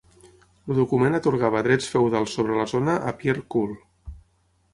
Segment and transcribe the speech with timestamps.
[0.69, 3.79] El document atorgava drets feudals sobre la zona a Pierre Coul.